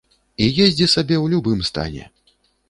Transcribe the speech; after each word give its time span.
І 0.45 0.47
ездзі 0.65 0.87
сабе 0.95 1.15
ў 1.23 1.35
любым 1.35 1.61
стане. 1.69 2.03